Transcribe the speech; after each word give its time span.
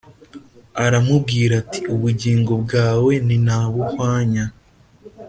Aramubwira 0.85 1.53
ati 1.61 1.79
ubugingo 1.93 2.53
bwawe 2.63 3.13
nintabuhwanya 3.25 4.45